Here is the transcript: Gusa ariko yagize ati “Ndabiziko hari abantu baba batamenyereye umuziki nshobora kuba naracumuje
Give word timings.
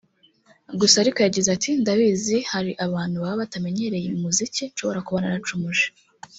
Gusa 0.79 0.95
ariko 1.03 1.19
yagize 1.25 1.49
ati 1.55 1.69
“Ndabiziko 1.81 2.47
hari 2.51 2.71
abantu 2.85 3.15
baba 3.23 3.39
batamenyereye 3.41 4.07
umuziki 4.17 4.63
nshobora 4.71 5.03
kuba 5.05 5.19
naracumuje 5.23 5.85